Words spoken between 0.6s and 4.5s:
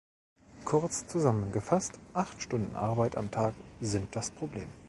Kurz zusammengefasst: Acht Stunden Arbeit am Tag sind das